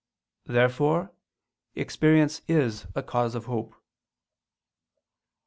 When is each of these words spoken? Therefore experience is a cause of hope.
Therefore 0.47 1.11
experience 1.75 2.41
is 2.47 2.87
a 2.95 3.03
cause 3.03 3.35
of 3.35 3.45
hope. 3.45 3.75